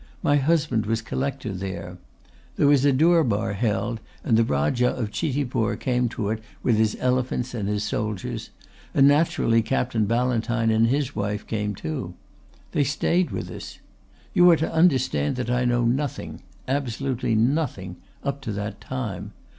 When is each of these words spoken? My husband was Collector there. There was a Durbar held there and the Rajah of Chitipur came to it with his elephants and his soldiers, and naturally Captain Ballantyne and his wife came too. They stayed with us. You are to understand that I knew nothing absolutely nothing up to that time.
My 0.23 0.37
husband 0.37 0.87
was 0.87 0.99
Collector 0.99 1.53
there. 1.53 1.99
There 2.55 2.65
was 2.65 2.85
a 2.85 2.91
Durbar 2.91 3.53
held 3.53 3.97
there 3.99 4.05
and 4.29 4.35
the 4.35 4.43
Rajah 4.43 4.95
of 4.95 5.11
Chitipur 5.11 5.75
came 5.79 6.09
to 6.09 6.29
it 6.29 6.41
with 6.63 6.75
his 6.77 6.97
elephants 6.99 7.53
and 7.53 7.69
his 7.69 7.83
soldiers, 7.83 8.49
and 8.95 9.07
naturally 9.07 9.61
Captain 9.61 10.05
Ballantyne 10.07 10.71
and 10.71 10.87
his 10.87 11.15
wife 11.15 11.45
came 11.45 11.75
too. 11.75 12.15
They 12.71 12.83
stayed 12.83 13.29
with 13.29 13.51
us. 13.51 13.77
You 14.33 14.49
are 14.49 14.55
to 14.57 14.73
understand 14.73 15.35
that 15.35 15.51
I 15.51 15.65
knew 15.65 15.85
nothing 15.85 16.41
absolutely 16.67 17.35
nothing 17.35 17.97
up 18.23 18.41
to 18.41 18.51
that 18.53 18.81
time. 18.81 19.33